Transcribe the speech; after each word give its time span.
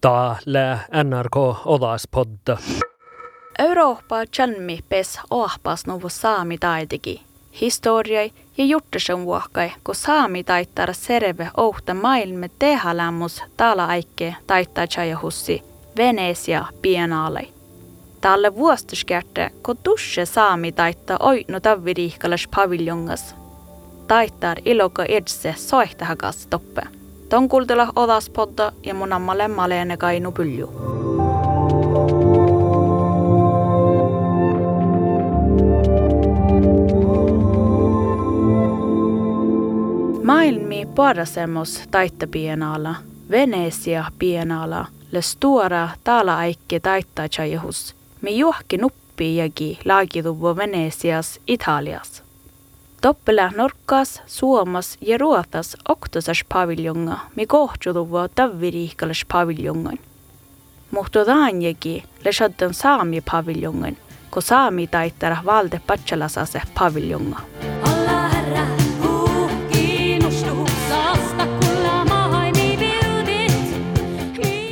Täällä 0.00 0.78
NRK 1.04 1.36
Odaspodda. 1.66 2.58
Eurooppa 3.58 4.16
chalmi 4.36 4.78
pes 4.88 5.20
ohpas 5.30 5.86
nuvu 5.86 6.08
saami 6.08 6.58
taitiki. 6.58 7.22
Historiai 7.60 8.32
ja 8.58 8.64
juttusen 8.64 9.24
vuokkai, 9.24 9.72
kun 9.84 9.94
saami 9.94 10.44
taittaa 10.44 10.92
serve 10.92 11.50
ohta 11.56 11.94
maailme 11.94 12.50
tehalämmus 12.58 13.42
tala 13.56 13.84
aikke 13.84 14.34
taittaa 14.46 14.86
chajahussi 14.86 15.62
Venesia 15.96 16.64
pienaalei. 16.82 17.52
Tälle 18.20 18.54
vuostuskärte, 18.54 19.50
kun 19.62 19.76
tusse 19.76 20.26
saami 20.26 20.72
taittaa 20.72 21.16
oinu 21.20 21.60
tavvirihkalas 21.60 22.48
paviljongas. 22.56 23.34
Taittaa 24.08 24.54
iloka 24.64 25.04
edse 25.04 25.54
soihtahakas 25.56 26.46
toppe. 26.46 26.97
Ta 27.28 27.36
on 27.36 27.48
kuuldela 27.48 27.92
Odaspodda 27.96 28.72
ja 28.82 28.94
mun 28.94 29.12
ammalle 29.12 29.48
Maleene 29.48 29.96
Kainu 29.96 30.32
Pylju. 30.32 30.72
Maailmi 40.22 40.86
parasemus 40.94 41.82
taittapienala, 41.90 42.94
Veneesia 43.30 44.04
pienala, 44.18 44.86
le 45.12 45.22
stora 45.22 45.88
tala-aikki 46.04 46.80
taittajahus, 46.80 47.94
me 48.20 48.30
juhki 48.30 48.78
nuppi 48.78 49.36
jagi 49.36 49.78
laagiduvu 49.84 50.56
Veneesias, 50.56 51.40
Italias. 51.46 52.27
Toppele 53.00 53.50
Norkas, 53.56 54.22
Suomas 54.26 54.98
ja 55.00 55.18
Ruotas 55.18 55.76
oktosas 55.88 56.44
paviljonga, 56.48 57.18
mi 57.36 57.46
kohtjutuvo 57.46 58.28
tavviriikalas 58.28 59.24
paviljongan. 59.32 59.98
Mutta 60.90 61.26
daanjegi 61.26 62.04
le 62.24 62.32
shaddan 62.32 62.74
saami 62.74 63.20
paviljongan, 63.30 63.96
ko 64.30 64.40
saami 64.40 64.86
taittara 64.86 65.36
valde 65.44 65.80
patsalasase 65.86 66.62
paviljonga. 66.78 67.40
Alla 67.82 68.28
herra 68.28 68.66
saasta 70.88 71.46
kulla. 71.46 71.78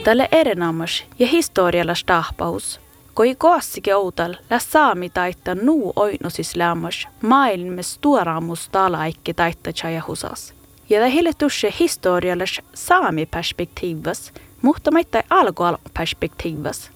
Tälle 0.06 0.28
erinomas 0.32 1.04
ja 1.18 1.26
historiallas 1.26 2.04
tahpaus, 2.04 2.80
koi 3.16 3.34
koossike 3.34 3.94
outal 3.94 4.34
lä 4.50 4.58
saami 4.58 5.10
taittaa 5.10 5.54
nuu 5.54 5.92
oinusis 5.96 6.56
lämmas 6.56 7.08
maailmes 7.22 7.98
tuoraamus 8.00 8.68
talaikki 8.68 9.34
taittaa 9.34 9.72
chajahusas. 9.72 10.54
Ja 10.88 10.98
tämä 11.00 11.10
hille 11.10 11.32
tusse 11.38 11.74
historiallas 11.80 12.60
saami 12.74 13.26
perspektiivas, 13.26 14.32
mutta 14.62 14.90
maittai 14.90 15.22
alkoal 15.30 15.76
perspektiivas. 15.98 16.90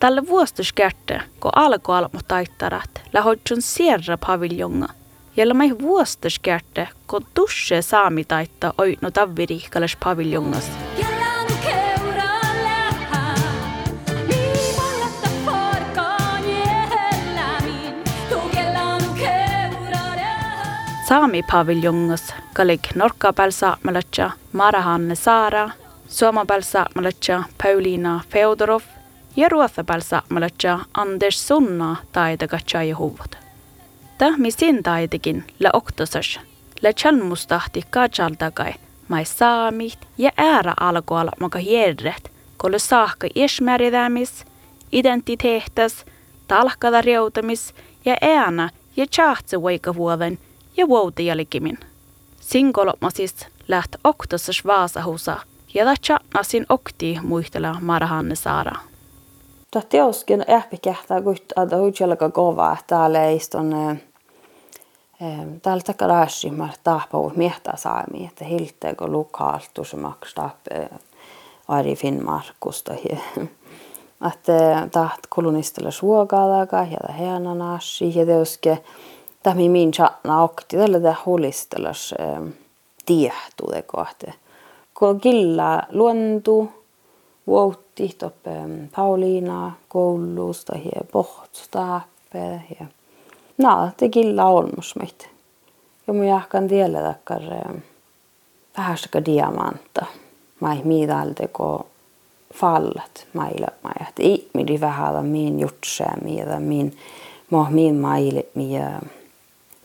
Tälle 0.00 0.26
vuostuskärte, 0.26 1.20
kun 1.40 1.50
alkoal 1.54 2.08
taittarat, 2.28 3.02
lähodjun 3.12 3.62
sierra 3.62 4.18
paviljonga, 4.26 4.88
Jällä 5.36 5.54
mai 5.54 5.78
vuostuskärte, 5.82 6.88
kun 7.06 7.26
tusse 7.34 7.82
saami 7.82 8.24
taittaa 8.24 8.72
oinu 8.78 9.10
tavvirihkalas 9.12 9.96
paviljongas. 10.04 10.70
Kella 10.96 11.07
Saami 21.08 21.42
paviljongas 21.42 22.34
kalik 22.54 22.80
norkkapääl 22.94 23.50
saamelacha 23.50 24.30
Marahanne 24.52 25.14
Saara, 25.14 25.70
suomapääl 26.08 26.60
saamelacha 26.60 27.42
Pauliina 27.62 28.20
Feodorov 28.30 28.82
ja 29.36 29.48
ruotsapääl 29.48 30.00
saamelacha 30.00 30.78
Anders 30.94 31.48
Sunna 31.48 31.96
taitakacha 32.12 32.82
ja 32.82 32.96
huvut. 32.96 33.38
Tahmi 34.18 34.50
sin 34.50 34.82
taitekin 34.82 35.44
la 35.60 35.70
oktosas, 35.72 36.40
la 36.82 36.92
chalmustahti 36.92 37.82
kajaltakai, 37.90 38.74
mai 39.08 39.24
saamit 39.24 39.98
ja 40.18 40.30
äära 40.36 40.74
alkoal 40.80 41.28
maka 41.40 41.58
järret, 41.58 42.32
kolle 42.56 42.78
saakka 42.78 43.28
ismäridämis, 43.34 44.44
identiteetas, 44.92 46.04
talkada 46.48 47.02
reutamis 47.02 47.74
ja 48.04 48.16
äänä 48.20 48.70
ja 48.96 49.06
tjahtse 49.10 49.62
vuoden 49.96 50.38
ja 50.78 50.88
vuotialikimin. 50.88 51.78
Sinkolopmasis 52.40 53.46
läht 53.68 53.96
oktosas 54.04 54.62
vaasahusa 54.66 55.36
ja 55.74 55.84
da 55.84 55.94
chatnasin 56.06 56.66
okti 56.68 57.18
muistella 57.22 57.76
Marahanne 57.80 58.34
Saara. 58.34 58.78
Tuo 59.70 59.82
teoskin 59.88 60.44
ehpi 60.48 60.78
kehtää 60.82 61.22
kuitenkin, 61.22 61.62
että 61.62 61.76
huijalka 61.76 62.30
kova, 62.30 62.76
täällä 62.86 63.24
ei 63.24 63.36
istun 63.36 63.74
täällä 65.62 65.82
takarashi 65.86 66.50
mä 66.50 66.68
tahpau 66.84 67.30
miehtä 67.36 67.72
saami, 67.76 68.26
että 68.26 68.44
hiltä 68.44 68.94
kun 68.94 69.12
lokaaltu 69.12 69.84
se 69.84 69.96
maksaa 69.96 70.56
Ari 71.68 71.96
Finnmarkusta. 71.96 72.94
Että 74.32 74.88
taht 74.92 75.20
kolonistilla 75.28 75.90
suokaalaga 75.90 76.76
ja 76.76 77.12
heana 77.12 77.54
nashi 77.54 78.18
ja 78.18 78.26
teoske 78.26 78.78
tämä 79.42 79.54
min 79.54 79.92
chatna 79.92 80.42
okti 80.42 80.76
tällä 80.76 81.00
tämä 81.00 81.14
holistellas 81.26 82.14
tiehtu 83.06 83.66
te 83.70 83.82
kohte. 83.82 84.34
Kun 84.94 85.20
killa 85.20 85.82
luontu 85.92 86.72
vuotti 87.46 88.14
toppe 88.18 88.50
Pauliina 88.96 89.72
koulusta 89.88 90.74
ja 90.74 91.00
pohtsta 91.12 92.00
ja 92.80 92.86
No, 93.58 93.90
det 94.00 94.08
gilla 94.08 94.44
olmus 94.44 94.96
meitä. 94.96 95.26
Ja 96.06 96.12
mun 96.12 96.24
jahkan 96.26 96.68
tiellä 96.68 97.02
takkar 97.02 97.42
vähästäkä 98.78 99.24
diamanta. 99.24 100.06
Mä 100.60 100.72
ei 100.72 100.80
miidalta 100.84 101.48
ko 101.48 101.86
fallat 102.54 103.26
mailla 103.32 103.66
mä 103.84 103.90
että 104.08 104.22
midi 104.54 104.80
vähällä 104.80 105.22
min 105.22 105.60
jutsää 105.60 106.16
miitä 106.24 106.60
min 106.60 106.96
mo 107.50 107.66
min 107.70 107.94
maille 107.94 108.46
mi 108.54 108.68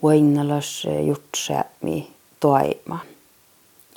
voinnalas 0.04 0.88
jutsää 1.06 1.66
mi 1.82 2.08
toima. 2.40 3.00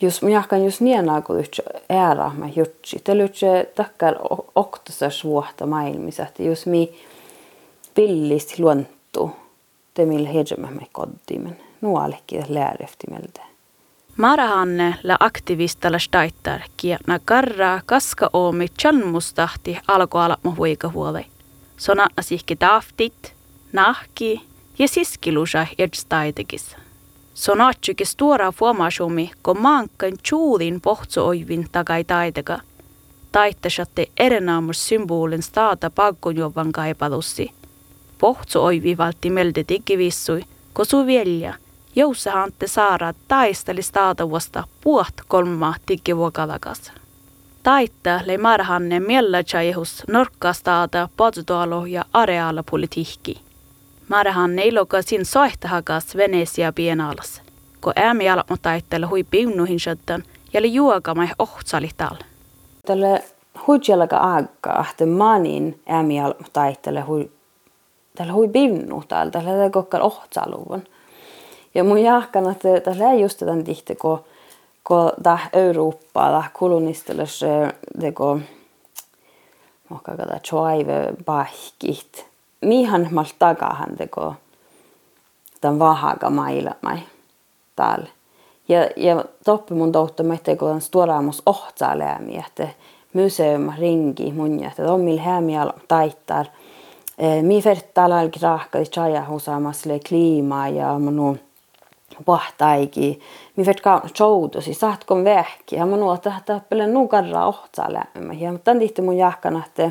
Jos 0.00 0.22
mä 0.22 0.30
jahkan 0.30 0.64
jos 0.64 0.80
niin 0.80 1.04
kun 1.26 1.40
yhtä 1.40 1.62
ära 1.88 2.30
mä 2.36 2.48
jutsi. 2.56 3.00
Te 3.04 3.16
lyhtsä 3.16 3.46
takkar 3.74 4.14
oktasas 4.54 5.24
vuotta 5.24 5.66
maailmissa, 5.66 6.22
että 6.22 6.42
jos 6.42 6.66
mi 6.66 6.94
pillist 7.94 8.58
luontu 8.58 9.30
temil 9.94 10.26
hejemämme 10.26 10.86
koddimen. 10.92 11.56
Nuolekki 11.80 12.40
lääreftimeltä. 12.48 13.40
Marahanne 14.16 14.94
la 15.02 15.16
aktivistalla 15.20 15.98
staittar 15.98 16.60
kietna 16.76 17.18
karraa 17.24 17.80
kaska 17.86 18.30
oomi 18.32 18.66
alkoalapmo 19.88 20.54
huika 20.56 20.88
huolei. 20.88 21.26
Sona 21.76 22.06
asihki 22.16 22.56
taftit, 22.56 23.34
nahki 23.72 24.42
ja 24.78 24.88
siskilusa 24.88 25.66
edstaitekis. 25.78 26.76
Sonatsyki 27.34 28.04
stora 28.04 28.52
formasjomi, 28.52 29.30
kun 29.42 29.60
maankan 29.60 30.12
tjuudin 30.22 30.80
pohtsuoivin 30.80 31.66
takai 31.72 32.04
taiteka. 32.04 32.60
Taittesatte 33.32 34.06
erenaamus 34.18 34.88
symbolin 34.88 35.42
staata 35.42 35.90
pakkojuovan 35.90 36.72
kaipalussi. 36.72 37.50
Pohtsuoivi 38.18 38.96
valti 38.96 39.30
melde 39.30 39.64
digivissui, 39.68 40.42
kosu 40.72 41.06
vielä– 41.06 41.54
Joussahantte 41.96 42.66
Saara 42.66 43.14
taisteli 43.28 43.82
staatavasta 43.82 44.64
puot 44.80 45.14
kolma 45.28 45.74
digivuokalakas. 45.88 46.92
Taitta 47.62 48.20
le 48.26 48.38
marhanne 48.38 49.00
miellächajehus 49.00 50.02
norkkastaata 50.08 51.08
pottualo 51.16 51.86
ja 51.86 52.04
areaalapolitiikki. 52.12 53.45
Marhanne 54.08 54.64
iloka 54.64 55.02
sin 55.02 55.24
soihtahakas 55.24 56.16
Venesia 56.16 56.72
pienalas, 56.72 57.42
ko 57.80 57.92
äämi 57.96 58.28
almo 58.28 58.56
taittele 58.62 59.06
hui 59.06 59.24
piunnuhin 59.24 59.80
shöttön 59.80 60.22
ja 60.52 60.62
li 60.62 60.74
juokamai 60.74 61.28
ohtsalital. 61.38 62.16
Tälle 62.86 63.24
huijalaga 63.66 64.16
aikaa, 64.16 64.86
että 64.90 65.06
manin 65.06 65.80
äämi 65.86 66.20
almo 66.20 66.46
taittele 66.52 67.00
hui 67.00 67.30
tällä 68.16 68.32
hui 68.32 68.48
pinnu 68.48 69.02
täällä, 69.08 69.30
tällä 69.30 69.70
kokkar 69.70 70.02
ohtsaluvun. 70.02 70.82
Ja 71.74 71.84
mun 71.84 71.98
jahkan, 71.98 72.50
että 72.50 72.80
tässä 72.80 73.10
ei 73.10 73.20
just 73.20 73.38
tämän 73.38 73.64
tihti, 73.64 73.94
kun, 73.94 74.24
kun 74.84 75.12
tämä 75.22 75.38
Eurooppa, 75.52 76.30
tämä 76.30 76.44
kolonistelas, 76.52 77.40
teko, 78.00 78.40
mohka 79.88 80.16
kada 80.16 80.38
choive 80.38 81.14
pahkit. 81.24 82.25
Mihan 82.60 83.08
mal 83.10 83.24
tagahan 83.38 83.96
teko 83.96 84.34
tämän 85.60 85.78
vahaga 85.78 86.30
mailla 86.30 86.74
mai 86.82 86.98
täällä. 87.76 88.08
Ja, 88.68 88.88
ja 88.96 89.24
toppi 89.44 89.74
mun 89.74 89.92
tohto, 89.92 90.22
että 90.34 90.56
kun 90.56 90.70
on 90.70 90.80
stuoraamus 90.80 91.42
ohtsaa 91.46 91.98
läämi, 91.98 92.36
että 92.36 92.68
museum 93.12 93.72
ringi 93.78 94.32
mun 94.32 94.60
ja 94.60 94.68
että 94.68 94.92
on 94.92 95.00
millä 95.00 95.22
hämial 95.22 95.72
taittar. 95.88 96.46
Mi 97.42 97.62
fertala 97.62 98.18
al 98.18 98.28
grahka 98.28 98.78
di 98.78 98.84
chaya 98.84 99.24
husamasle 99.28 100.00
klima 100.08 100.68
ja 100.68 100.98
manu 100.98 101.36
pahtaiki. 102.24 103.20
Mi 103.56 103.64
fert 103.64 103.80
kauna 103.80 104.08
choutusi, 104.08 104.74
saatko 104.74 105.24
vähki. 105.24 105.76
Ja 105.76 105.86
manu 105.86 106.12
että 106.12 106.32
tappelen 106.46 106.94
nukarra 106.94 107.46
ohtsaa 107.46 107.88
lämmä. 107.92 108.32
Ja 108.32 108.58
tämän 108.64 108.78
tihti 108.78 109.02
mun 109.02 109.16
jahkana, 109.16 109.62
että 109.66 109.90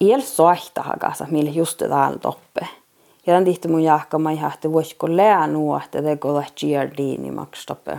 iel 0.00 0.20
soihta 0.20 0.82
hakasa, 0.82 1.26
millä 1.30 1.50
just 1.50 1.78
täällä 1.78 2.18
toppe. 2.18 2.60
Ja 3.26 3.32
tämän 3.32 3.44
tihti 3.44 3.68
mun 3.68 3.82
jahkama 3.82 4.30
ihan, 4.30 4.52
että 4.54 4.72
voisiko 4.72 5.16
lää 5.16 5.46
nuo, 5.46 5.80
että 5.84 6.02
teko 6.02 6.34
da 6.34 6.44
giardini 6.56 7.30
makstoppe 7.30 7.98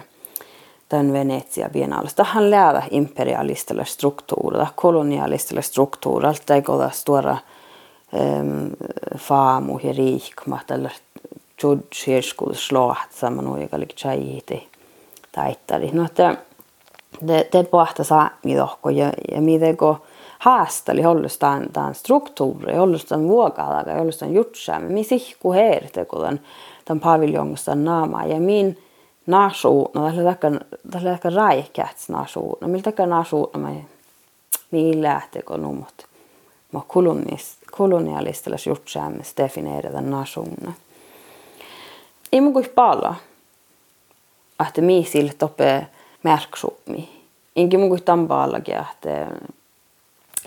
tämän 0.90 1.14
Venetsia 1.14 1.70
biennaalista. 1.70 2.24
Han 2.24 2.52
läädä 2.52 2.84
imperialistille 2.92 3.86
struktuurilla, 3.86 4.68
kolonialistille 4.76 5.62
struktuurilla, 5.62 6.34
teko 6.46 6.80
da 6.80 6.90
stora 6.90 7.38
um, 8.14 8.72
faamu 9.18 9.80
ja 9.84 9.94
riikmat, 9.94 10.72
eller 10.72 10.92
judgeskudslaat, 11.64 13.12
sama 13.12 13.42
nuo, 13.42 13.58
joka 13.58 13.78
oli 13.78 13.86
tjäjiti 13.86 14.68
taittari. 15.32 15.90
No, 15.94 16.06
että 16.06 16.38
det, 17.28 17.52
det 17.52 17.72
pohta 17.72 18.04
saami 18.04 18.56
tohko 18.56 18.90
ja, 18.90 19.12
ja 19.32 19.42
miten 19.42 19.78
kun 19.78 20.02
haastali 20.42 21.02
hollustaan 21.02 21.68
tämän 21.74 21.96
struktuuri, 21.96 22.76
hollustaan 22.76 23.28
vuokalaga, 23.28 23.94
hollustaan 23.94 24.34
jutsaamme, 24.34 24.90
mi 24.90 25.04
sihku 25.04 25.54
heerte, 25.54 26.06
kun 26.06 26.22
tämän, 26.22 26.40
tämän 26.86 27.00
paviljongusta 27.00 27.76
naama 27.76 28.24
ja 28.24 28.40
min 28.40 28.78
nasu, 29.28 29.92
no 29.94 30.12
takka, 30.24 30.48
tällä 30.92 31.12
takka 31.12 31.30
räikäts 31.30 32.10
no 32.10 32.68
millä 32.68 32.84
takka 32.84 33.06
nasu, 33.06 33.50
no 33.54 33.60
mä 33.60 33.70
mi 34.72 35.02
lähtee 35.02 35.42
kun 35.42 35.62
numot, 35.62 36.06
mä 36.72 36.82
kolonialistilla 37.72 38.58
jutsaamme 38.66 39.24
defineerata 39.38 40.02
nasunna. 40.02 40.74
Ei 42.32 42.42
mun 42.42 42.54
kuin 42.54 42.70
paljon, 42.76 43.16
että 44.68 44.82
mi 44.82 45.08
sille 45.12 45.34
tope 45.34 45.88
märksumi. 46.24 47.22
Inkin 47.56 47.80
mun 47.80 47.90
kuin 47.90 48.04
tämän 48.04 48.28
pallakin, 48.28 48.76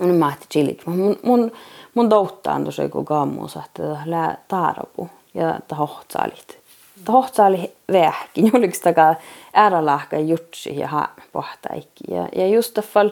mun 0.00 0.16
mahti 0.16 0.46
chilik. 0.52 0.86
Mun, 0.86 1.16
mun, 1.22 1.52
mun 1.94 2.10
douttaan 2.10 2.64
tosi 2.64 2.88
kun 2.88 3.04
kammus, 3.04 3.56
että 3.56 3.82
lää 4.04 4.38
taarapu 4.48 5.10
ja 5.34 5.60
ta 5.68 5.76
hohtsaalit. 5.76 6.58
Ta 7.04 7.12
hohtsaali 7.12 7.72
vähkin, 7.92 8.46
juliks 8.54 8.80
takaa 8.80 9.14
äärälahka 9.52 10.18
jutsi 10.18 10.78
ja 10.78 10.88
haa 10.88 11.14
pohtaikki. 11.32 12.04
Ja, 12.10 12.28
ja 12.36 12.46
just 12.46 12.78
fall 12.80 13.10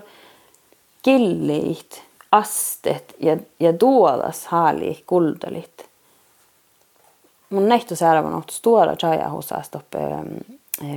killiit, 1.02 2.02
astet 2.32 3.14
ja, 3.20 3.36
ja 3.60 3.80
duolas 3.80 4.46
haali 4.46 5.04
kuldalit. 5.06 5.88
Mun 7.50 7.68
nähty 7.68 7.96
särvän 7.96 8.34
ohtu 8.34 8.52
stora 8.52 8.96
chajahusasta 8.96 9.78
uppe 9.78 9.98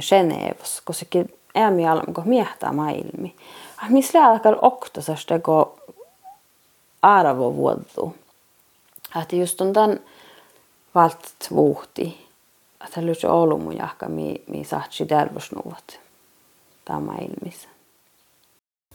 Genevos, 0.10 0.82
koska 0.86 1.20
äämi 1.56 1.88
alko 1.88 2.22
miehtää 2.26 2.72
maailmi. 2.72 3.36
Missä 3.90 4.20
lääkär 4.20 4.56
oktasasta 4.62 5.40
kun 5.40 5.74
arvo 7.02 7.56
vuodu. 7.56 8.16
Että 9.22 9.36
just 9.36 9.62
on 9.62 9.74
tämän 9.74 10.00
valt 10.96 11.34
vuhti. 11.52 12.28
Että 12.86 13.06
lyhtsä 13.06 13.32
ollut 13.34 13.64
mun 13.64 13.78
jahka, 13.78 14.10
mi, 14.10 14.44
mi 14.48 14.64
saatsi 14.64 15.06
terveysnuvat. 15.06 16.00
Tämä 16.86 17.12
ilmissä. 17.22 17.70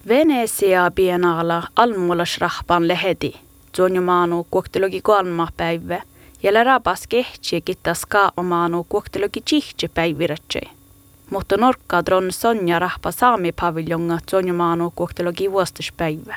Venesia 0.08 0.90
biennala 0.90 1.62
almulas 1.76 2.38
rahpan 2.38 2.88
leheti. 2.88 3.40
Tuonjumaanu 3.76 4.46
kuoktelogi 4.50 5.02
kolma 5.02 5.48
päivä. 5.56 6.02
Ja 6.42 6.64
rapas 6.64 7.06
kehtsi 7.06 7.60
kitta 7.60 7.94
skaamaanu 7.94 8.86
kuoktelogi 8.88 9.42
tihti 9.50 9.88
päivirätsei. 9.88 10.79
Mutta 11.30 11.56
norkka 11.56 12.04
dron 12.06 12.32
Sonja 12.32 12.78
rahpa 12.78 13.10
saami 13.12 13.52
paviljonga 13.52 14.18
tuonjumaanu 14.30 14.92
kuoktelogi 14.96 15.52
vuostuspäivä. 15.52 16.36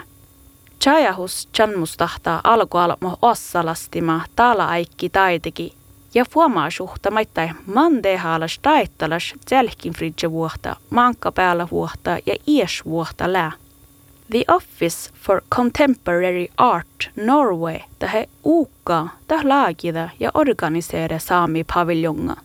Chajahus 0.81 1.49
chanmustahta 1.53 2.41
alkualmo 2.43 3.17
ossalastima 3.21 4.21
tala 4.35 4.65
aikki 4.65 5.09
taiteki 5.09 5.73
ja 6.13 6.25
fuomaasuhta 6.29 7.11
maittai 7.11 7.49
mandehalas 7.65 8.59
taittalas 8.61 9.33
tselkin 9.45 9.93
fridge 9.93 10.31
vuohta, 10.31 10.75
manka 10.89 11.31
päällä 11.31 11.67
vuohta 11.71 12.17
ja 12.25 12.35
ies 12.47 12.85
vuohta 12.85 13.33
lää. 13.33 13.51
The 14.31 14.43
Office 14.47 15.11
for 15.21 15.41
Contemporary 15.55 16.47
Art 16.57 17.09
Norway 17.15 17.79
tähe 17.99 18.29
uukka 18.43 19.07
täh 19.27 19.45
laagida 19.45 20.09
ja 20.19 20.31
organiseere 20.33 21.19
saami 21.19 21.63
paviljonga. 21.73 22.35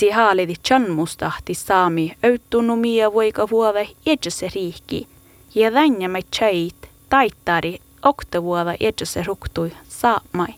Si 0.00 0.10
haalidi 0.10 0.54
chanmustahti 0.68 1.54
saami 1.54 2.16
autonomia 2.24 3.12
voika 3.12 3.50
vuove 3.50 3.88
edjäse 4.06 4.48
riikki 4.54 5.08
ja 5.54 5.70
tänjämä 5.70 6.18
chait 6.36 6.90
taittari 7.08 7.78
oktavuoda 8.02 8.74
edjäse 8.80 9.22
ruktui 9.22 9.72
saamai. 9.88 10.54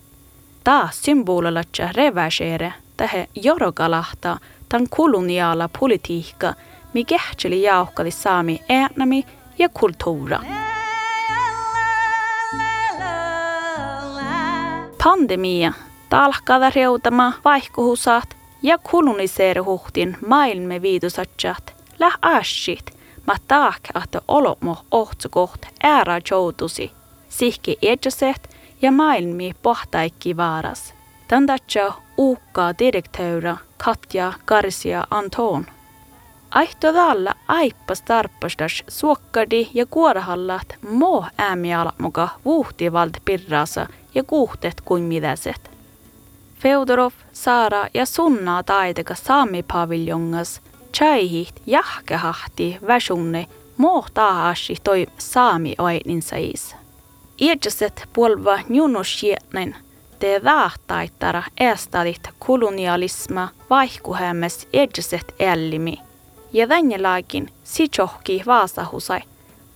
Taa 0.64 0.88
symbolelatja 0.92 1.88
reväsere 1.92 2.72
tähe 2.96 3.28
jorokalahta 3.34 4.36
tan 4.68 4.86
koloniala 4.90 5.68
politiikka, 5.80 6.54
mi 6.94 7.04
kehtseli 7.04 7.62
jauhkali 7.62 8.10
saami 8.10 8.60
äänämi 8.68 9.24
ja 9.58 9.68
kulttuura. 9.68 10.40
Pandemia 15.04 15.72
talkada 16.08 16.70
reutama 16.74 17.32
vaihkuhusat 17.44 18.41
ja 18.62 18.78
koloniseeruhtin 18.78 20.16
maailme 20.26 20.82
viidusatsat 20.82 21.74
läh 21.98 22.18
ashit– 22.22 22.90
ma 23.26 23.36
taak 23.48 23.80
att 23.94 24.16
olomo 24.28 24.76
ohtsukoht 24.90 25.66
äära 25.82 26.20
joutusi, 26.30 26.92
sihki 27.28 27.78
edjaset 27.82 28.56
ja 28.82 28.92
maailmi 28.92 29.52
pohtaikki 29.62 30.36
vaaras. 30.36 30.94
Tandatja 31.28 31.92
uukkaa 32.16 32.74
direktöyrä 32.78 33.56
Katja 33.84 34.32
Garcia 34.46 35.04
Anton. 35.10 35.66
Aihto 36.50 36.92
tällä 36.92 37.34
aippas 37.48 38.02
tarppastas 38.02 38.84
suokkadi 38.88 39.68
ja 39.74 39.86
kuorahallat 39.86 40.76
mo 40.90 41.24
äämiala 41.38 41.92
muka 41.98 42.28
vuhtivalt 42.44 43.12
pirrasa 43.24 43.86
ja 44.14 44.24
kuhtet 44.24 44.80
kuin 44.80 45.02
mitäset. 45.02 45.71
Feodorov, 46.62 47.12
Saara 47.32 47.86
ja 47.94 48.06
Sunna 48.06 48.62
taiteka 48.62 49.14
saami 49.14 49.62
paviljongas– 49.62 50.60
chaihit 50.96 51.62
jahkehahti 51.66 52.78
väsunne 52.86 53.46
mohtaahasi 53.76 54.76
toi 54.84 55.06
saami 55.18 55.74
oinin 55.78 56.22
sais. 56.22 56.76
Iedjaset 57.40 58.08
puolva 58.12 58.58
njunusjietnen 58.68 59.76
te 60.18 60.40
vaahtaittara 60.44 61.42
estadit 61.60 62.28
kolonialisma 62.38 63.48
vaihkuhämmes 63.70 64.68
iedjaset 64.72 65.34
ellimi. 65.38 65.98
Ja 66.52 66.68
tänjelaakin 66.68 67.48
sijohki 67.64 68.42
vaasahusai, 68.46 69.20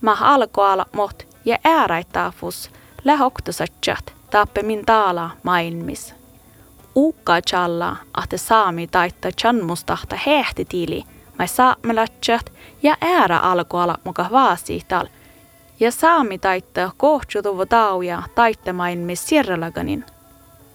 ma 0.01 0.17
alkoala 0.21 0.85
mot 0.95 1.27
ja 1.45 1.57
ääraitaafus 1.63 2.71
lähoktasatjat 3.05 4.13
tappemin 4.31 4.85
taala 4.85 5.29
maailmis 5.43 6.16
uukkaa 6.97 7.41
challa, 7.41 7.95
että 8.23 8.37
saami 8.37 8.87
taittaa 8.87 9.31
chanmustahta 9.31 10.15
hehtitili, 10.25 11.03
mai 11.39 11.47
saamelatsat 11.47 12.53
ja 12.83 12.97
äärä 13.01 13.37
alkoala 13.39 13.97
muka 14.03 14.25
vaasiital. 14.31 15.07
Ja 15.79 15.91
saami 15.91 16.37
taittaa 16.37 16.91
kohtsutuva 16.97 17.65
tauja 17.65 18.23
taittamain 18.35 18.99
me 18.99 19.15
sierralaganin. 19.15 20.05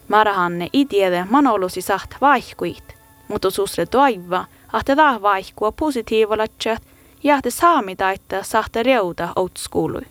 Marahanne 0.09 0.69
itiede 0.73 1.27
manolusi 1.31 1.81
saht 1.81 2.11
vaihkuit, 2.21 2.97
mutta 3.29 3.51
susre 3.51 3.87
toiva, 3.87 4.45
että 4.81 4.97
tää 4.97 5.23
vaihkua 5.23 5.73
positiivalatsat 5.73 6.83
ja 7.23 7.37
että 7.37 7.51
saami 7.51 7.97
taittaa 7.97 8.43
sahta 8.43 8.83
reuta 8.83 9.29
outskuului. 9.37 10.03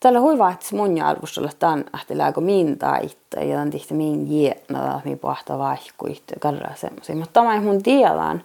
Tällä 0.00 0.20
huiva, 0.20 0.50
että 0.50 0.76
mun 0.76 1.02
arvostolla 1.02 1.50
tämän, 1.58 1.84
että 2.00 2.18
lääkö 2.18 2.40
min 2.40 2.78
taitta 2.78 3.40
ja 3.40 3.52
tämän 3.52 3.70
tihti 3.70 3.94
min 3.94 4.32
jietnada, 4.32 5.00
mi 5.04 5.16
pohta 5.16 5.58
vaihkuit 5.58 6.22
ja 6.30 6.36
karra 6.40 6.74
semmoisia. 6.74 7.16
Mutta 7.16 7.32
tämä 7.32 7.60
mun 7.60 7.82
tiedän, 7.82 8.42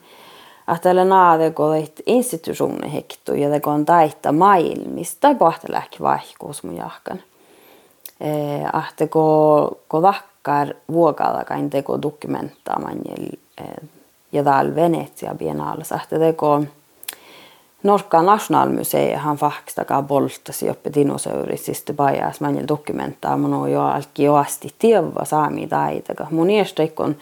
että 0.67 0.83
tällä 0.83 1.05
naade, 1.05 1.51
kun 1.51 1.65
olet 1.65 2.01
institutionne 2.05 2.93
hektu 2.93 3.33
ja 3.33 3.59
kun 3.59 3.73
on 3.73 3.85
taitta 3.85 4.31
maailmista, 4.31 5.17
tai 5.21 5.35
pohta 5.35 5.67
lääkki 5.69 5.97
vaihkuus 5.99 6.63
mun 6.63 6.77
jahkan. 6.77 7.19
Että 8.89 9.07
kun, 9.07 10.01
vakkar 10.01 10.67
vuokalla 10.91 11.43
kain 11.43 11.69
teko 11.69 12.01
dokumenttaa 12.01 12.79
ja 14.31 14.43
täällä 14.43 14.75
Venetsia 14.75 15.35
biennaalissa, 15.35 15.99
että 16.03 16.19
teko 16.19 16.63
Norka 17.83 18.21
nationalmuseet 18.21 19.19
han 19.19 19.37
faktiskt 19.37 19.75
takaa 19.75 20.01
boltasi 20.01 20.69
oppe 20.69 20.93
dinosaurisista 20.93 21.93
bajas 21.93 22.39
manjel 22.39 22.67
dokumenta 22.67 23.37
mun 23.37 23.53
on 23.53 23.71
jo 23.71 23.81
alki 23.81 24.23
joasti 24.23 24.75
tieva 24.79 25.25
saami 25.25 25.67
taitaka. 25.67 26.27
Mun 26.31 26.49
iestekon 26.49 27.15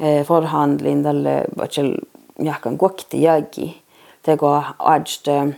eh, 0.00 0.26
forhandlin 0.26 1.02
tälle 1.02 1.44
vatsel 1.58 1.94
jahkan 2.42 2.78
kuokti 2.78 3.22
jägi. 3.22 3.82
Teko 4.22 4.62
adste 4.78 5.54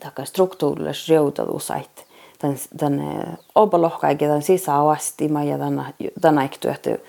taka 0.00 0.24
struktuurillis 0.24 1.08
riutadusait. 1.08 2.06
Tän, 2.38 2.56
tän 2.76 3.00
obalohkaikin 3.54 4.28
tän 4.28 4.42
sisäavasti 4.42 5.28
mä 5.28 5.44
ja 5.44 5.58
tänä, 5.58 5.92
tänä 6.20 6.44
ektyöty 6.44 7.00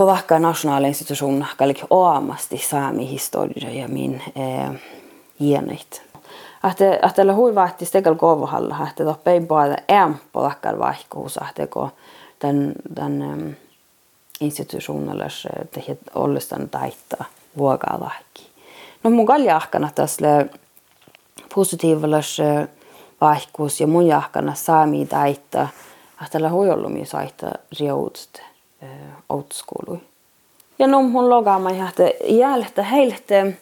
kovahka 0.00 0.38
nationaalinstitution 0.38 1.46
kallik 1.56 1.84
oamasti 1.90 2.58
saami 2.58 3.10
historia 3.10 3.70
ja 3.70 3.88
min 3.88 4.22
eh, 4.36 4.80
hieneit. 5.40 6.02
Ahte 6.62 6.98
ahte 7.02 7.22
hui 7.22 7.54
vahti 7.54 7.84
stekal 7.84 8.14
kovohalla 8.14 8.76
ahte 8.76 9.04
to 9.04 9.16
pei 9.24 9.40
baada 9.40 9.76
em 9.88 10.14
på 10.32 10.42
lakkar 10.42 10.78
vaihkuus 10.78 11.38
ahte 11.38 11.66
ko 11.66 11.90
den 12.42 12.72
den 12.96 13.22
um, 13.22 13.54
institutionellis 14.40 15.46
te 15.70 15.84
het 15.88 16.00
ollistan 16.14 16.68
taittaa 16.68 17.24
vuokaa 17.56 18.00
vahki. 18.00 18.50
No 19.04 19.10
mun 19.10 19.26
kaljahkana 19.26 19.90
tässä 19.94 20.46
positiivallis 21.54 22.38
vaihkuus 23.20 23.80
ja 23.80 23.86
mun 23.86 24.06
jahkana 24.06 24.54
saami 24.54 25.06
taittaa 25.06 25.68
hui 26.50 26.70
ollumi 26.70 27.06
saita 27.06 27.52
riudst 27.80 28.49
Eh, 28.82 28.88
outskolui. 29.28 30.00
Ja 30.78 30.86
no 30.86 31.02
mun 31.02 31.30
logaamaan 31.30 31.74
ihan, 31.74 31.88
että 31.88 32.10
jältä 32.24 32.82
heiltä 32.82 33.52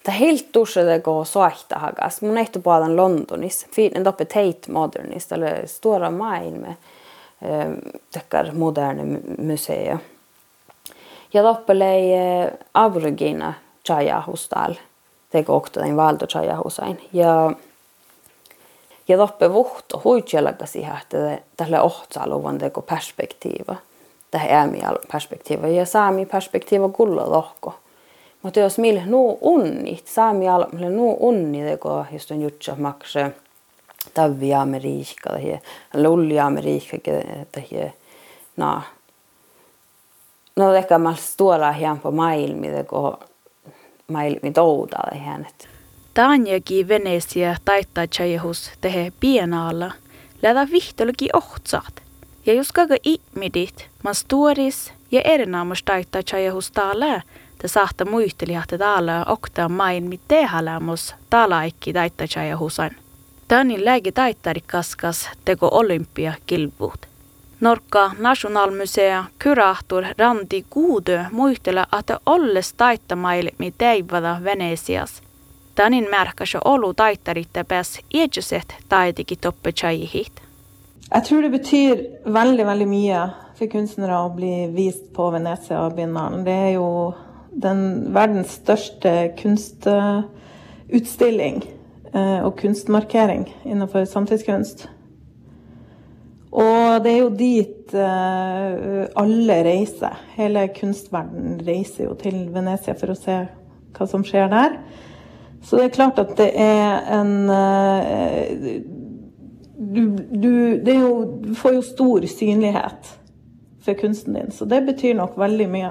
että 0.00 0.10
helt 0.10 0.46
duschade 0.54 1.02
soahta 1.24 1.78
hagas. 1.78 2.22
Mun 2.22 2.38
ehto 2.38 2.60
puolen 2.60 2.96
Londonis. 2.96 3.66
Finen 3.72 4.04
toppe 4.04 4.24
Tate 4.24 4.72
Modernista, 4.72 5.34
eller 5.34 5.66
Stora 5.66 6.10
Maailme, 6.10 6.68
eh, 6.68 6.76
dette 8.14 8.52
moderne 8.52 9.04
museet. 9.04 9.38
museer. 9.38 9.98
Ja 11.34 11.42
toppe 11.42 11.78
lei 11.78 12.12
eh, 12.12 12.50
abrugina 12.74 13.52
Chaya 13.86 14.20
Hostal. 14.20 14.74
Teko 15.30 15.56
oktoin 15.56 15.96
valto 15.96 16.26
Chaya 16.26 16.56
Hosain. 16.56 17.08
Ja 17.12 17.52
ja 19.08 19.16
toppe 19.16 19.52
vuhto 19.52 20.00
huitjelakasi 20.04 20.82
hahte 20.82 21.42
tälle 21.56 21.80
ohtsa 21.80 22.28
luvan 22.28 22.58
teko 22.58 22.82
perspektivet. 22.82 23.78
Tähän 24.30 24.50
äämi 24.50 24.80
perspektiiva 25.12 25.66
ja 25.66 25.86
saami 25.86 26.26
perspektiiva 26.26 26.88
kulla 26.88 27.30
lohko. 27.30 27.74
Mutta 28.42 28.60
jos 28.60 28.78
millä 28.78 29.06
nuu 29.06 29.38
unni, 29.40 30.00
saami 30.04 30.48
almille 30.48 30.90
nuu 30.90 31.16
unni 31.20 31.64
teko, 31.64 32.04
just 32.12 32.30
on 32.30 32.42
jutsa 32.42 32.76
makse 32.78 33.30
tavvi 34.14 34.54
Amerikka 34.54 35.30
tai 35.30 35.58
lulli 35.94 36.40
Amerikka 36.40 36.96
tai 37.52 37.92
no 40.56 40.74
ehkä 40.74 40.98
mä 40.98 41.14
tuolla 41.36 41.72
hieman 41.72 42.00
på 42.00 42.10
maailmi 42.10 42.68
teko 42.68 43.18
maailmi 44.08 44.52
touta 44.52 44.96
tai 45.10 45.18
hänet. 45.18 45.68
Tanjaki 46.14 46.88
Venesia 46.88 47.56
taittaa 47.64 48.06
chajehus 48.06 48.70
tehe 48.80 49.12
pienaalla, 49.20 49.92
läda 50.42 50.68
vihtolki 50.72 51.28
ohtsaat. 51.32 52.09
Ja 52.50 52.56
jos 52.56 52.72
kaga 52.72 52.96
ihmidit, 53.02 53.88
man 54.04 54.14
storis 54.14 54.92
ja 55.10 55.20
erinaamus 55.24 55.82
taittaa 55.82 56.22
chajehus 56.22 56.70
täällä, 56.70 57.22
te 57.58 57.68
saatte 57.68 58.04
muisteli, 58.04 58.54
että 58.54 58.78
täällä 58.78 59.24
oktaa 59.28 59.68
main 59.68 60.04
mit 60.04 60.20
tehälämus 60.28 61.14
täällä 61.30 61.64
ikki 61.64 61.92
taittaa 61.92 62.26
chajehusan. 62.26 62.90
Tänin 63.48 63.84
läge 63.84 64.12
taittari 64.12 64.60
kaskas 64.60 65.28
teko 65.44 65.68
olympia 65.72 66.32
kilpuut. 66.46 67.06
Norka 67.60 68.12
Nationalmusea 68.18 69.24
kurahtur 69.42 70.04
Randi 70.18 70.64
Kuudö 70.70 71.24
muistella, 71.32 71.86
että 71.98 72.20
olles 72.26 72.72
taittamaille 72.72 73.50
mi 73.58 73.74
teivada 73.78 74.40
Venesias. 74.44 75.22
Tänin 75.74 76.08
märkäs 76.10 76.56
olu 76.64 76.94
taittaritte 76.94 77.64
pääs 77.64 78.00
iedjuset 78.14 78.74
taitiki 78.88 79.36
toppe 79.36 79.72
chajihit. 79.72 80.49
Jeg 81.10 81.24
tror 81.26 81.42
det 81.42 81.48
betyr 81.50 82.04
veldig, 82.30 82.62
veldig 82.68 82.86
mye 82.86 83.34
for 83.58 83.66
kunstnere 83.72 84.14
å 84.22 84.28
bli 84.30 84.68
vist 84.70 85.08
på 85.16 85.24
Venezia 85.34 85.90
Biennalen. 85.90 86.44
Det 86.46 86.54
er 86.54 86.76
jo 86.76 87.10
den 87.50 88.14
verdens 88.14 88.52
største 88.60 89.34
kunstutstilling 89.40 91.58
eh, 92.14 92.46
og 92.46 92.54
kunstmarkering 92.60 93.54
innenfor 93.64 94.04
samtidskunst. 94.06 94.88
Og 96.50 97.02
det 97.02 97.10
er 97.10 97.18
jo 97.24 97.30
dit 97.42 97.94
eh, 97.94 99.06
alle 99.18 99.62
reiser. 99.66 100.14
Hele 100.38 100.68
kunstverden 100.78 101.58
reiser 101.66 102.04
jo 102.06 102.14
til 102.22 102.54
Venezia 102.54 102.94
for 102.94 103.10
å 103.10 103.18
se 103.18 103.50
hva 103.98 104.06
som 104.06 104.22
skjer 104.22 104.46
der. 104.54 104.78
Så 105.66 105.76
det 105.76 105.84
er 105.90 105.98
klart 105.98 106.22
at 106.22 106.38
det 106.38 106.54
er 106.54 107.02
en 107.18 107.50
eh, 107.50 108.99
du, 109.80 110.16
du, 110.30 110.52
det 110.84 110.94
jo, 110.94 111.40
du 111.42 111.54
får 111.54 111.72
jo 111.72 111.82
stor 111.82 112.26
synlighet 112.26 113.16
for 113.84 113.94
kunsten 113.94 114.34
din, 114.34 114.50
så 114.52 114.64
det 114.64 114.82
betyr 114.86 115.14
nok 115.14 115.38
veldig 115.38 115.68
mye. 115.68 115.90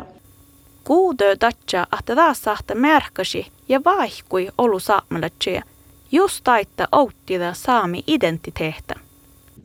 Kuudö 0.83 1.35
tatja, 1.35 1.87
että 1.99 2.15
taas 2.15 2.43
saatte 2.43 2.75
märkäsi 2.75 3.47
ja 3.67 3.81
vaihkui 3.85 4.49
olu 4.57 4.79
saamelatsia. 4.79 5.63
Just 6.11 6.43
taitta 6.43 6.87
outtida 6.91 7.53
saami 7.53 8.03
identiteetä. 8.07 8.95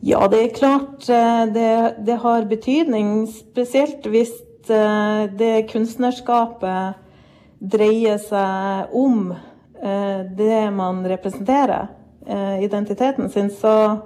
Ja, 0.01 0.27
det 0.31 0.41
er 0.43 0.49
klart 0.49 1.09
eh, 1.09 1.53
det, 1.53 1.95
det 2.05 2.15
har 2.21 2.45
betydning, 2.45 3.27
spesielt 3.27 4.05
hvis 4.05 4.29
eh, 4.69 5.25
det 5.37 5.65
kunstnerskapet 5.71 6.99
dreier 7.59 8.19
seg 8.21 8.93
om 8.93 9.31
eh, 9.31 10.19
det 10.37 10.71
man 10.73 11.05
representerer, 11.05 11.87
identiteten 12.61 13.29
sin, 13.29 13.51
så, 13.53 13.97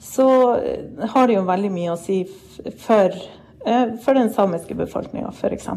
så 0.00 0.28
har 1.08 1.26
det 1.26 1.38
jo 1.38 1.46
veldig 1.46 1.70
mye 1.72 1.94
å 1.94 2.00
si 2.00 2.22
for, 2.84 3.14
for 4.04 4.18
den 4.18 4.30
samiske 4.32 4.76
befolkninga, 4.76 5.32
f.eks. 5.32 5.70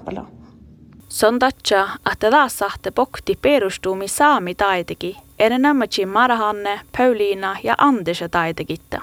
Taas 2.19 2.57
saatte 2.59 2.91
pokti 2.91 3.35
perustumi 3.35 4.07
saami 4.11 4.55
taiteki, 4.55 5.13
enemmänkin 5.37 6.09
Marahanne, 6.09 6.79
Paulina 6.91 7.55
ja 7.63 7.75
Andersa 7.77 8.29
taitekitta. 8.29 9.01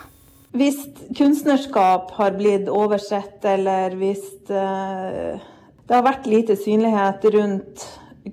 Hvis 0.54 0.84
kunstnerskap 1.18 2.10
har 2.14 2.36
blitt 2.36 2.68
oversett, 2.68 3.44
eller 3.44 3.96
hvis 3.98 4.22
eh, 4.50 5.40
det 5.88 5.96
har 5.96 6.04
vært 6.06 6.28
lite 6.30 6.54
synlighet 6.56 7.24
rundt 7.34 7.82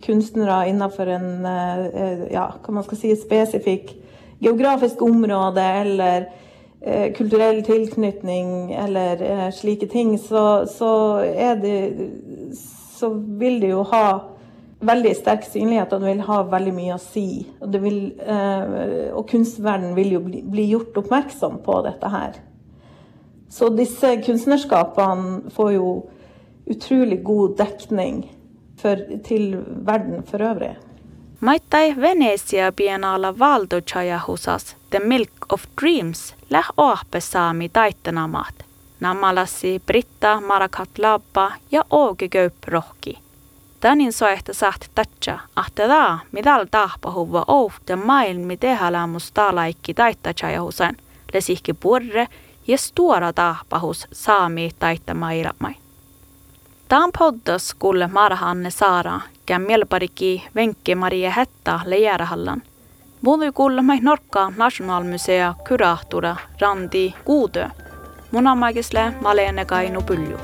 kunstnere 0.04 0.68
innenfor 0.70 1.10
en 1.16 1.48
eh, 1.50 2.28
ja, 2.36 2.46
hva 2.62 2.76
man 2.76 2.86
skal 2.86 3.00
si, 3.00 3.16
spesifikk 3.18 3.96
geografisk 4.42 5.02
område, 5.02 5.66
eller 5.82 6.28
eh, 6.28 6.38
kulturell 7.18 7.64
tilknytning, 7.64 8.74
eller 8.74 9.22
eh, 9.22 9.48
slike 9.54 9.88
ting, 9.88 10.18
så, 10.20 10.66
så, 10.68 11.22
det, 11.62 11.76
så 12.98 13.14
vil 13.14 13.60
det 13.62 13.70
jo 13.76 13.84
ha 13.92 14.06
veldig 14.82 15.12
sterk 15.16 15.46
synlighet, 15.46 15.94
og 15.94 16.02
det 16.02 16.10
vil 16.10 16.24
ha 16.26 16.40
veldig 16.50 16.74
mye 16.74 16.96
å 16.96 17.02
si. 17.02 17.28
Og, 17.62 17.76
vil, 17.84 18.00
eh, 18.18 19.12
og 19.14 19.28
kunstverden 19.30 19.94
vil 19.98 20.16
jo 20.18 20.24
bli, 20.26 20.42
bli 20.42 20.70
gjort 20.72 20.98
oppmerksom 21.04 21.62
på 21.66 21.82
dette 21.86 22.12
her. 22.12 22.40
Så 23.52 23.70
disse 23.76 24.16
kunstnerskapene 24.26 25.52
får 25.54 25.74
jo 25.76 25.90
utrolig 26.72 27.20
god 27.24 27.58
dekning 27.60 28.24
for, 28.80 29.02
til 29.28 29.58
verden 29.86 30.24
for 30.26 30.42
øvrig. 30.50 30.78
Maittai 31.42 31.94
Venezia 31.98 32.72
Biennala 32.72 33.32
valdochajahusas 33.34 34.76
The 34.94 35.00
Milk 35.00 35.41
of 35.52 35.64
Dreams 35.82 36.36
läh 36.50 36.68
oahpe 36.78 37.20
saami 37.20 37.70
taittanamaat. 37.70 38.56
Namalassi 39.00 39.82
Britta 39.86 40.42
Marakat 40.42 40.90
Labba 40.98 41.52
ja 41.72 41.84
Åge 41.90 42.28
Gaup 42.28 42.54
Rohki. 42.68 43.18
Tänin 43.80 44.14
soehta 44.14 44.54
saht 44.54 44.86
tatsa, 44.96 45.40
ahte 45.56 45.88
daa, 45.88 46.20
midal 46.32 46.66
tahpahuva 46.72 47.46
ouhte 47.48 47.96
maailmi 47.96 48.58
tehalamus 48.58 49.32
taalaikki 49.32 49.94
taittachajahusan, 49.94 50.98
lesihki 51.34 51.74
purre 51.74 52.28
ja 52.68 52.78
stuora 52.78 53.34
tahpahus 53.34 54.08
saami 54.12 54.72
taittamailmai. 54.80 55.76
Taan 56.88 57.12
poddas 57.18 57.74
kulle 57.80 58.08
Marhanne 58.08 58.72
Saara, 58.72 59.20
käm 59.46 59.62
mielpariki 59.62 60.44
Venkke 60.56 60.96
Maria 60.96 61.32
Hetta 61.32 61.80
Leijärahallan. 61.86 62.62
Mulle 63.22 63.52
kuulma 63.52 63.94
Norka 64.02 64.54
Nationalmusea 64.58 65.54
kuraatora 65.68 66.36
Randi 66.62 67.14
Kuudö. 67.26 67.70
Mun 68.32 68.48
ammaikisle 68.48 69.14
Malene 69.22 69.66
Kainu 69.66 70.02
Pylju. 70.02 70.38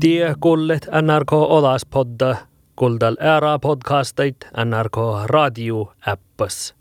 Tie 0.00 0.34
kullet 0.40 0.88
NRK 1.02 1.32
Olas 1.32 1.86
podda, 1.86 2.36
kuldal 2.76 3.16
ära 3.20 3.58
podcastit 3.58 4.36
NRK 4.64 4.96
Radio 5.26 5.92
appas. 6.06 6.77